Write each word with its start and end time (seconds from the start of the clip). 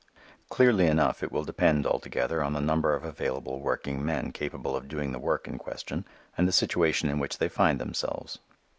Clearly 0.49 0.87
enough 0.87 1.21
it 1.21 1.31
will 1.31 1.43
depend 1.43 1.85
altogether 1.85 2.43
on 2.43 2.53
the 2.53 2.59
number 2.59 2.95
of 2.95 3.03
available 3.05 3.59
working 3.59 4.03
men 4.03 4.31
capable 4.31 4.75
of 4.75 4.87
doing 4.87 5.11
the 5.11 5.19
work 5.19 5.47
in 5.47 5.59
question 5.59 6.05
and 6.35 6.47
the 6.47 6.51
situation 6.51 7.07
in 7.07 7.19
which 7.19 7.37
they 7.37 7.47
find 7.49 7.79
themselves. 7.79 8.39